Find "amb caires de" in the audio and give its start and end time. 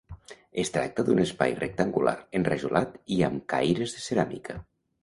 3.31-4.07